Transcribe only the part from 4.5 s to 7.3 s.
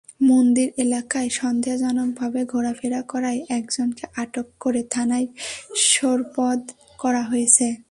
করে থানায় সোপর্দ করা